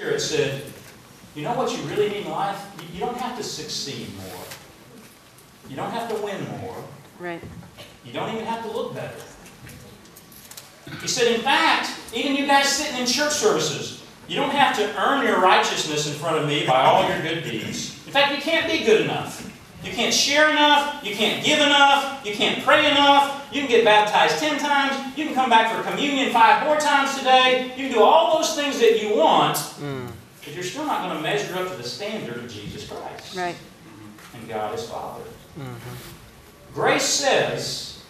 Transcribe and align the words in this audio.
Spirit 0.00 0.22
said, 0.22 0.62
you 1.34 1.42
know 1.42 1.52
what 1.52 1.70
you 1.70 1.82
really 1.82 2.08
need 2.08 2.24
in 2.24 2.30
life? 2.30 2.58
You- 2.94 3.00
don't 3.00 3.18
have 3.18 3.36
to 3.36 3.44
succeed 3.44 4.08
more. 4.16 4.44
You 5.68 5.76
don't 5.76 5.90
have 5.90 6.08
to 6.08 6.14
win 6.22 6.42
more. 6.62 6.76
Right. 7.18 7.42
You 8.02 8.14
don't 8.14 8.32
even 8.32 8.46
have 8.46 8.62
to 8.62 8.70
look 8.70 8.94
better. 8.94 9.20
He 11.02 11.06
said, 11.06 11.34
in 11.34 11.42
fact, 11.42 11.90
even 12.14 12.34
you 12.34 12.46
guys 12.46 12.66
sitting 12.66 12.98
in 12.98 13.06
church 13.06 13.32
services, 13.34 14.02
you 14.26 14.36
don't 14.36 14.50
have 14.52 14.74
to 14.76 14.98
earn 14.98 15.26
your 15.26 15.38
righteousness 15.38 16.06
in 16.06 16.14
front 16.14 16.38
of 16.38 16.46
me 16.46 16.66
by 16.66 16.80
all 16.82 17.06
your 17.06 17.20
good 17.20 17.44
deeds. 17.44 18.00
In 18.06 18.12
fact, 18.12 18.34
you 18.34 18.40
can't 18.40 18.66
be 18.72 18.86
good 18.86 19.02
enough. 19.02 19.49
You 19.82 19.92
can't 19.92 20.12
share 20.14 20.50
enough. 20.50 21.04
You 21.04 21.14
can't 21.14 21.44
give 21.44 21.58
enough. 21.58 22.24
You 22.26 22.34
can't 22.34 22.62
pray 22.64 22.90
enough. 22.90 23.48
You 23.52 23.60
can 23.62 23.70
get 23.70 23.84
baptized 23.84 24.38
ten 24.38 24.58
times. 24.58 25.16
You 25.16 25.24
can 25.26 25.34
come 25.34 25.48
back 25.50 25.74
for 25.74 25.88
communion 25.90 26.32
five 26.32 26.64
more 26.66 26.76
times 26.76 27.16
today. 27.18 27.72
You 27.76 27.88
can 27.88 27.92
do 27.92 28.02
all 28.02 28.36
those 28.38 28.54
things 28.54 28.78
that 28.80 29.02
you 29.02 29.16
want, 29.16 29.56
but 30.44 30.54
you're 30.54 30.62
still 30.62 30.84
not 30.86 31.02
going 31.04 31.16
to 31.16 31.22
measure 31.22 31.54
up 31.56 31.68
to 31.70 31.74
the 31.76 31.82
standard 31.82 32.36
of 32.44 32.50
Jesus 32.50 32.88
Christ 32.88 33.36
Right. 33.36 33.56
and 34.34 34.48
God 34.48 34.74
is 34.78 34.88
Father. 34.88 35.22
Grace 36.74 37.02
says, 37.02 38.02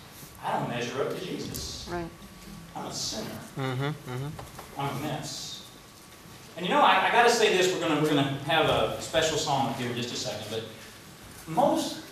I 0.44 0.58
don't 0.58 0.68
measure 0.68 1.00
up 1.02 1.16
to 1.18 1.24
Jesus. 1.24 1.88
Right. 1.90 2.06
I'm 2.76 2.86
a 2.86 2.92
sinner. 2.92 3.30
Mm-hmm. 3.58 3.84
Mm-hmm. 3.84 4.80
I'm 4.80 4.96
a 4.96 5.00
mess. 5.00 5.66
And 6.56 6.66
you 6.66 6.72
know, 6.72 6.80
I, 6.82 7.08
I 7.08 7.12
got 7.12 7.22
to 7.24 7.30
say 7.30 7.56
this. 7.56 7.72
We're 7.72 7.80
gonna 7.80 8.00
we're 8.02 8.08
gonna 8.08 8.38
have 8.46 8.66
a 8.68 9.00
special 9.00 9.38
song 9.38 9.68
up 9.70 9.76
here 9.76 9.88
in 9.90 9.96
just 9.96 10.12
a 10.12 10.16
second. 10.16 10.46
But 10.50 10.64
most, 11.50 12.02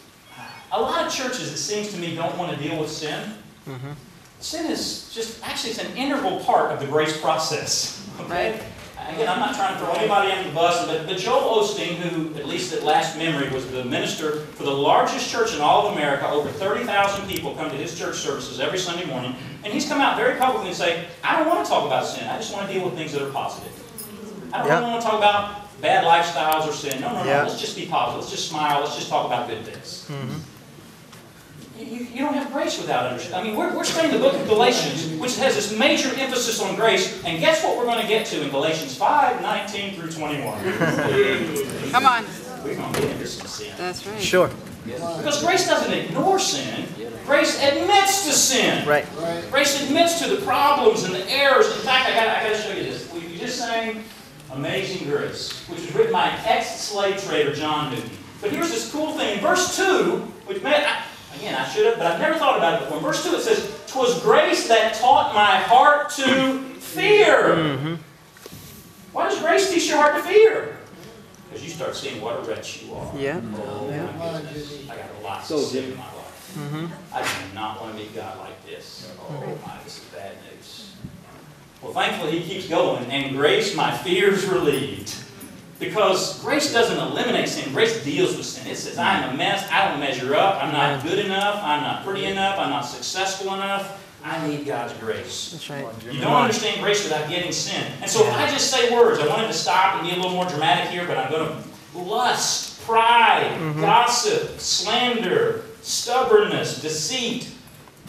a 0.72 0.80
lot 0.80 1.06
of 1.06 1.12
churches, 1.12 1.52
it 1.52 1.56
seems 1.56 1.92
to 1.92 1.98
me, 1.98 2.14
don't 2.14 2.36
want 2.36 2.56
to 2.56 2.62
deal 2.62 2.78
with 2.78 2.90
sin. 2.90 3.34
Mm-hmm. 3.66 3.92
Sin 4.40 4.70
is 4.70 5.12
just 5.12 5.42
actually 5.44 5.70
it's 5.70 5.82
an 5.82 5.96
integral 5.96 6.40
part 6.40 6.70
of 6.70 6.80
the 6.80 6.86
grace 6.86 7.20
process. 7.20 8.06
Okay. 8.20 8.52
Right. 8.52 8.62
Again, 9.08 9.28
I'm 9.28 9.38
not 9.38 9.54
trying 9.54 9.72
to 9.72 9.80
throw 9.80 9.94
anybody 9.94 10.30
under 10.32 10.48
the 10.50 10.54
bus, 10.54 10.86
but, 10.86 11.06
but 11.06 11.16
Joel 11.16 11.62
Osteen, 11.62 11.94
who, 11.94 12.34
at 12.38 12.46
least 12.46 12.74
at 12.74 12.82
last 12.82 13.16
memory, 13.16 13.48
was 13.48 13.70
the 13.70 13.82
minister 13.84 14.40
for 14.40 14.64
the 14.64 14.70
largest 14.70 15.30
church 15.30 15.54
in 15.54 15.62
all 15.62 15.86
of 15.86 15.94
America, 15.94 16.28
over 16.28 16.50
30,000 16.50 17.26
people 17.26 17.54
come 17.54 17.70
to 17.70 17.76
his 17.76 17.98
church 17.98 18.16
services 18.16 18.60
every 18.60 18.78
Sunday 18.78 19.06
morning, 19.06 19.34
and 19.64 19.72
he's 19.72 19.88
come 19.88 20.02
out 20.02 20.18
very 20.18 20.38
publicly 20.38 20.68
and 20.68 20.76
say, 20.76 21.06
I 21.24 21.38
don't 21.38 21.48
want 21.48 21.64
to 21.64 21.70
talk 21.70 21.86
about 21.86 22.06
sin, 22.06 22.28
I 22.28 22.36
just 22.36 22.52
want 22.52 22.66
to 22.68 22.74
deal 22.74 22.84
with 22.84 22.94
things 22.94 23.12
that 23.12 23.22
are 23.22 23.30
positive. 23.30 23.72
I 24.52 24.58
don't 24.58 24.66
Yeah. 24.66 24.78
really 24.80 24.90
want 24.90 25.02
to 25.02 25.08
talk 25.08 25.18
about 25.18 25.80
bad 25.80 26.04
lifestyles 26.04 26.66
or 26.68 26.72
sin. 26.72 27.00
No, 27.00 27.08
no, 27.12 27.22
no, 27.22 27.30
Yeah. 27.30 27.42
let's 27.42 27.60
just 27.60 27.76
be 27.76 27.86
positive, 27.86 28.20
let's 28.20 28.30
just 28.32 28.48
smile, 28.48 28.80
let's 28.80 28.96
just 28.96 29.08
talk 29.08 29.26
about 29.26 29.48
good 29.48 29.64
things. 29.64 30.06
Mm-hmm. 30.08 30.38
You, 31.78 31.84
you 31.86 32.06
you 32.12 32.18
don't 32.24 32.34
have 32.34 32.52
grace 32.52 32.76
without 32.76 33.06
understanding. 33.06 33.40
I 33.40 33.44
mean, 33.44 33.56
we're, 33.56 33.72
we're 33.76 33.84
studying 33.84 34.12
the 34.12 34.18
book 34.18 34.34
of 34.34 34.48
Galatians, 34.48 35.16
which 35.20 35.36
has 35.38 35.54
this 35.54 35.76
major 35.78 36.08
emphasis 36.16 36.60
on 36.60 36.74
grace, 36.74 37.22
and 37.24 37.38
guess 37.38 37.62
what 37.62 37.76
we're 37.76 37.84
going 37.84 38.02
to 38.02 38.08
get 38.08 38.26
to 38.26 38.42
in 38.42 38.50
Galatians 38.50 38.96
5, 38.96 39.40
19 39.40 39.94
through 39.94 40.10
21? 40.10 40.58
Come 41.92 42.06
on. 42.06 42.24
we're 42.64 42.74
going 42.74 42.92
to 42.94 43.00
get 43.00 43.10
into 43.12 43.26
some 43.28 43.46
sin. 43.46 43.72
That's 43.78 44.04
right. 44.06 44.20
Sure. 44.20 44.50
Because 44.84 45.44
grace 45.44 45.68
doesn't 45.68 45.92
ignore 45.92 46.38
sin, 46.40 46.86
grace 47.26 47.62
admits 47.62 48.24
to 48.26 48.32
sin. 48.32 48.88
Right. 48.88 49.06
Grace 49.50 49.80
admits 49.84 50.18
to 50.22 50.28
the 50.34 50.40
problems 50.44 51.04
and 51.04 51.14
the 51.14 51.30
errors. 51.30 51.66
In 51.66 51.82
fact, 51.82 52.08
I 52.10 52.14
got 52.14 52.28
I 52.28 52.42
got 52.48 52.56
to 52.56 52.62
show 52.62 52.72
you 52.72 52.84
this. 52.84 53.12
We 53.12 53.20
we 53.20 53.38
just 53.38 53.58
sang 53.58 54.02
Amazing 54.52 55.08
Grace, 55.08 55.52
which 55.68 55.80
was 55.80 55.94
written 55.94 56.12
by 56.12 56.28
an 56.28 56.40
ex-slave 56.46 57.22
trader, 57.22 57.54
John 57.54 57.90
Newton. 57.94 58.10
But 58.40 58.50
here's 58.50 58.70
this 58.70 58.90
cool 58.90 59.12
thing. 59.12 59.34
In 59.36 59.40
verse 59.40 59.76
2, 59.76 60.16
which 60.46 60.62
may, 60.62 60.74
I, 60.84 61.02
again, 61.36 61.54
I 61.54 61.68
should 61.68 61.86
have, 61.86 61.98
but 61.98 62.06
I've 62.06 62.20
never 62.20 62.38
thought 62.38 62.56
about 62.56 62.74
it 62.80 62.84
before. 62.84 62.98
In 62.98 63.04
verse 63.04 63.22
2 63.24 63.34
it 63.36 63.42
says, 63.42 63.70
"'Twas 63.88 64.20
grace 64.22 64.68
that 64.68 64.94
taught 64.94 65.34
my 65.34 65.56
heart 65.56 66.10
to 66.12 66.60
fear. 66.80 67.42
Mm-hmm. 67.54 67.94
Why 69.12 69.28
does 69.28 69.38
grace 69.40 69.70
teach 69.72 69.88
your 69.88 69.98
heart 69.98 70.16
to 70.16 70.22
fear? 70.22 70.78
Because 71.48 71.64
you 71.64 71.70
start 71.70 71.96
seeing 71.96 72.20
what 72.20 72.38
a 72.38 72.42
wretch 72.48 72.82
you 72.82 72.94
are. 72.94 73.12
Yeah. 73.16 73.40
Oh, 73.56 73.88
Yeah. 73.90 74.06
my 74.18 74.40
goodness. 74.40 74.88
I 74.88 74.96
got 74.96 75.06
a 75.20 75.24
lot 75.24 75.44
So 75.44 75.56
of 75.56 75.64
sin 75.64 75.84
in 75.92 75.96
my 75.96 76.04
life. 76.04 76.54
Mm-hmm. 76.58 76.86
I 77.14 77.20
do 77.22 77.54
not 77.54 77.80
want 77.80 77.92
to 77.94 77.98
meet 78.02 78.14
God 78.14 78.38
like 78.38 78.64
this. 78.66 79.12
Oh 79.20 79.58
my, 79.66 79.76
this 79.84 79.98
is 79.98 80.04
bad 80.06 80.32
news. 80.50 80.94
Well, 81.98 82.06
thankfully, 82.06 82.38
he 82.38 82.54
keeps 82.54 82.68
going, 82.68 83.10
and 83.10 83.34
grace, 83.34 83.74
my 83.74 83.90
fears 83.90 84.46
relieved. 84.46 85.16
Because 85.80 86.40
grace 86.40 86.72
doesn't 86.72 86.96
eliminate 86.96 87.48
sin, 87.48 87.72
grace 87.72 88.04
deals 88.04 88.36
with 88.36 88.46
sin. 88.46 88.70
It 88.70 88.76
says, 88.76 88.98
I'm 88.98 89.34
a 89.34 89.36
mess, 89.36 89.68
I 89.72 89.88
don't 89.88 89.98
measure 89.98 90.36
up, 90.36 90.62
I'm 90.62 90.72
not 90.72 91.02
good 91.02 91.18
enough, 91.18 91.60
I'm 91.64 91.82
not 91.82 92.04
pretty 92.04 92.26
enough, 92.26 92.56
I'm 92.56 92.70
not 92.70 92.82
successful 92.82 93.52
enough. 93.54 94.04
I 94.22 94.46
need 94.46 94.64
God's 94.64 94.92
grace. 94.94 95.50
That's 95.50 95.70
right. 95.70 95.86
You 96.12 96.20
don't 96.20 96.36
understand 96.36 96.80
grace 96.80 97.02
without 97.02 97.28
getting 97.28 97.50
sin. 97.50 97.84
And 98.00 98.08
so 98.08 98.24
if 98.24 98.32
I 98.32 98.48
just 98.48 98.70
say 98.70 98.94
words, 98.94 99.18
I 99.18 99.26
wanted 99.26 99.48
to 99.48 99.52
stop 99.52 99.96
and 99.96 100.08
be 100.08 100.14
a 100.14 100.16
little 100.16 100.32
more 100.32 100.46
dramatic 100.46 100.90
here, 100.90 101.04
but 101.04 101.18
I'm 101.18 101.32
going 101.32 101.62
to 101.94 101.98
lust, 101.98 102.80
pride, 102.82 103.50
mm-hmm. 103.58 103.80
gossip, 103.80 104.60
slander, 104.60 105.64
stubbornness, 105.82 106.80
deceit, 106.80 107.50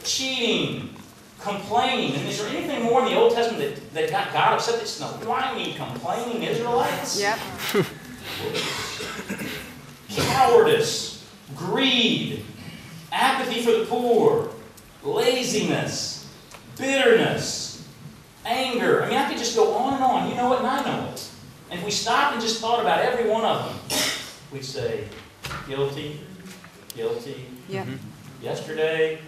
cheating, 0.03 0.89
complaining. 1.41 2.15
And 2.15 2.27
is 2.27 2.39
there 2.39 2.49
anything 2.49 2.83
more 2.83 3.01
in 3.01 3.05
the 3.11 3.15
Old 3.15 3.33
Testament 3.33 3.75
that, 3.75 3.93
that 3.93 4.09
got 4.11 4.33
God 4.33 4.53
upset? 4.53 4.81
It's 4.81 4.97
the 4.99 5.05
whiny, 5.05 5.73
complaining 5.73 6.43
Israelites. 6.43 7.19
Yep. 7.19 7.39
Cowardice, 10.09 11.25
greed, 11.55 12.43
apathy 13.11 13.61
for 13.61 13.71
the 13.71 13.85
poor, 13.85 14.49
laziness, 15.03 16.27
bitterness, 16.77 17.87
anger. 18.45 19.03
I 19.03 19.09
mean, 19.09 19.17
I 19.17 19.29
could 19.29 19.37
just 19.37 19.55
go 19.55 19.73
on 19.75 19.95
and 19.95 20.03
on. 20.03 20.29
You 20.29 20.35
know 20.35 20.53
it, 20.53 20.59
and 20.59 20.67
I 20.67 20.83
know 20.83 21.09
it. 21.11 21.29
And 21.69 21.79
if 21.79 21.85
we 21.85 21.91
stopped 21.91 22.33
and 22.33 22.41
just 22.41 22.59
thought 22.59 22.79
about 22.81 22.99
every 22.99 23.29
one 23.29 23.45
of 23.45 23.65
them, 23.65 23.99
we'd 24.51 24.65
say, 24.65 25.05
guilty, 25.67 26.19
guilty, 26.95 27.45
Yep. 27.69 27.85
Mm-hmm. 27.85 28.43
yesterday, 28.43 29.19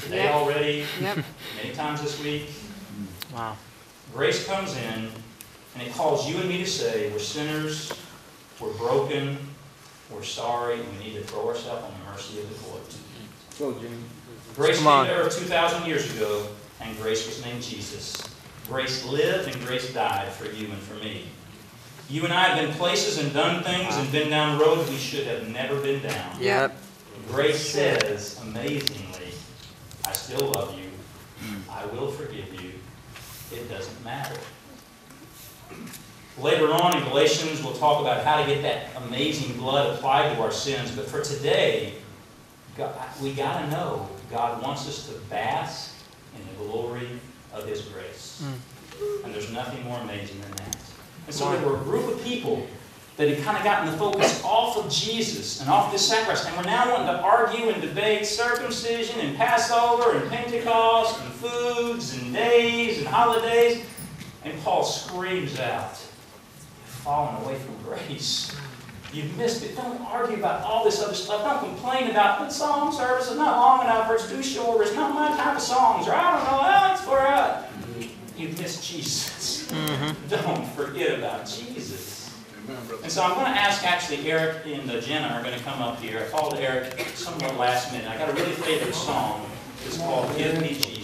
today 0.00 0.24
Yep. 0.24 0.34
already, 0.34 0.84
Yep. 1.00 1.18
many 1.56 1.74
times 1.74 2.02
this 2.02 2.18
week. 2.20 2.50
Wow. 3.34 3.56
Grace 4.14 4.46
comes 4.46 4.76
in 4.76 5.10
and 5.74 5.82
it 5.82 5.92
calls 5.94 6.28
you 6.28 6.36
and 6.38 6.48
me 6.48 6.58
to 6.58 6.66
say, 6.66 7.10
we're 7.10 7.18
sinners, 7.18 7.92
we're 8.60 8.72
broken, 8.74 9.38
we're 10.10 10.22
sorry, 10.22 10.80
and 10.80 10.98
we 10.98 11.04
need 11.04 11.14
to 11.14 11.22
throw 11.24 11.48
ourselves 11.48 11.84
on 11.84 11.90
the 12.04 12.10
mercy 12.10 12.38
of 12.40 12.48
the 12.62 12.68
Lord. 12.68 12.82
Go, 13.58 13.80
Jimmy. 13.80 13.96
Grace 14.54 14.76
Come 14.76 14.84
came 14.84 14.92
on. 14.92 15.06
to 15.06 15.12
earth 15.14 15.38
2,000 15.38 15.86
years 15.86 16.10
ago, 16.16 16.46
and 16.80 16.96
grace 16.98 17.26
was 17.26 17.44
named 17.44 17.62
Jesus. 17.62 18.16
Grace 18.68 19.04
lived 19.04 19.48
and 19.54 19.66
grace 19.66 19.92
died 19.92 20.32
for 20.32 20.46
you 20.46 20.66
and 20.68 20.78
for 20.78 20.94
me. 20.94 21.24
You 22.08 22.24
and 22.24 22.32
I 22.32 22.44
have 22.44 22.64
been 22.64 22.74
places 22.76 23.18
and 23.18 23.32
done 23.34 23.62
things 23.64 23.94
and 23.96 24.10
been 24.12 24.30
down 24.30 24.58
roads 24.58 24.88
we 24.90 24.96
should 24.96 25.26
have 25.26 25.48
never 25.48 25.78
been 25.80 26.00
down. 26.02 26.36
Yep. 26.40 26.76
Grace 27.28 27.60
says, 27.60 28.38
amazingly, 28.42 29.04
I 29.14 29.15
still 30.26 30.50
love 30.50 30.76
you. 30.76 30.90
I 31.70 31.86
will 31.86 32.10
forgive 32.10 32.52
you. 32.60 32.72
It 33.52 33.68
doesn't 33.68 34.04
matter. 34.04 34.36
Later 36.40 36.72
on 36.72 36.96
in 36.96 37.04
Galatians, 37.04 37.62
we'll 37.62 37.74
talk 37.74 38.00
about 38.00 38.24
how 38.24 38.40
to 38.40 38.46
get 38.46 38.60
that 38.62 38.88
amazing 39.04 39.56
blood 39.56 39.94
applied 39.94 40.34
to 40.34 40.42
our 40.42 40.50
sins. 40.50 40.90
But 40.90 41.06
for 41.06 41.22
today, 41.22 41.94
God, 42.76 42.92
we 43.22 43.34
got 43.34 43.60
to 43.60 43.70
know 43.70 44.08
God 44.28 44.60
wants 44.62 44.88
us 44.88 45.06
to 45.08 45.14
bask 45.30 45.94
in 46.34 46.42
the 46.48 46.64
glory 46.64 47.08
of 47.54 47.64
His 47.64 47.82
grace. 47.82 48.42
Mm. 48.44 49.24
And 49.24 49.34
there's 49.34 49.52
nothing 49.52 49.84
more 49.84 50.00
amazing 50.00 50.40
than 50.40 50.50
that. 50.56 50.76
And 51.26 51.34
so 51.34 51.52
there 51.52 51.68
were 51.68 51.76
a 51.76 51.84
group 51.84 52.12
of 52.12 52.22
people 52.24 52.66
that 53.16 53.28
had 53.28 53.42
kind 53.42 53.56
of 53.56 53.64
gotten 53.64 53.90
the 53.90 53.96
focus 53.96 54.42
off 54.44 54.76
of 54.76 54.90
Jesus 54.90 55.60
and 55.60 55.70
off 55.70 55.90
this 55.90 56.06
sacrifice. 56.06 56.44
And 56.46 56.56
we're 56.56 56.64
now 56.64 56.92
wanting 56.92 57.06
to 57.06 57.20
argue 57.20 57.70
and 57.70 57.80
debate 57.80 58.26
circumcision 58.26 59.20
and 59.20 59.36
Passover 59.36 60.18
and 60.18 60.30
Pentecost 60.30 61.20
and 61.22 61.32
foods 61.32 62.16
and 62.18 62.34
days 62.34 62.98
and 62.98 63.06
holidays. 63.06 63.84
And 64.44 64.62
Paul 64.62 64.84
screams 64.84 65.58
out, 65.58 65.98
You've 66.84 66.88
fallen 66.88 67.42
away 67.42 67.58
from 67.58 67.74
grace. 67.82 68.54
You've 69.12 69.34
missed 69.38 69.64
it. 69.64 69.74
Don't 69.76 70.00
argue 70.02 70.36
about 70.36 70.62
all 70.62 70.84
this 70.84 71.02
other 71.02 71.14
stuff. 71.14 71.42
Don't 71.42 71.70
complain 71.72 72.10
about 72.10 72.40
the 72.40 72.50
song 72.50 72.92
service 72.92 73.30
is 73.30 73.38
not 73.38 73.56
long 73.56 73.80
enough, 73.82 74.10
or 74.10 74.16
it's 74.16 74.28
too 74.28 74.42
short, 74.42 74.78
or 74.78 74.82
it's 74.82 74.94
not 74.94 75.14
my 75.14 75.34
type 75.36 75.56
of 75.56 75.62
songs, 75.62 76.06
or 76.06 76.12
I 76.12 76.36
don't 76.36 76.44
know, 76.44 76.60
oh, 76.62 76.92
it's 76.92 77.02
for 77.02 77.18
us. 77.20 77.64
You've 78.36 78.60
missed 78.60 78.86
Jesus. 78.86 79.68
Mm-hmm. 79.72 80.28
Don't 80.28 80.68
forget 80.72 81.18
about 81.18 81.46
Jesus. 81.46 82.15
And 83.02 83.12
so 83.12 83.22
I'm 83.22 83.34
going 83.34 83.46
to 83.46 83.58
ask 83.58 83.84
actually 83.84 84.28
Eric 84.30 84.66
and 84.66 84.90
Jenna 85.02 85.28
are 85.28 85.42
going 85.42 85.56
to 85.56 85.64
come 85.64 85.80
up 85.80 86.00
here. 86.00 86.20
I 86.20 86.30
called 86.30 86.54
Eric 86.54 86.98
somewhat 87.14 87.56
last 87.56 87.92
minute. 87.92 88.08
I 88.08 88.18
got 88.18 88.28
a 88.28 88.32
really 88.32 88.52
favorite 88.52 88.94
song. 88.94 89.48
It's 89.84 89.98
called 89.98 90.36
Give 90.36 90.60
Me 90.60 90.74
Jesus. 90.74 90.95